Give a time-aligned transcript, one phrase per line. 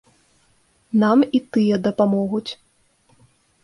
[1.03, 2.47] Нам і тыя дапамогуць.